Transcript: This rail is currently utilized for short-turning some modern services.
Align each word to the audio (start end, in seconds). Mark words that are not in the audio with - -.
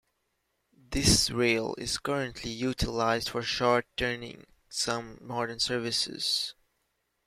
This 0.75 1.29
rail 1.29 1.75
is 1.77 1.99
currently 1.99 2.49
utilized 2.49 3.29
for 3.29 3.43
short-turning 3.43 4.47
some 4.67 5.19
modern 5.21 5.59
services. 5.59 6.55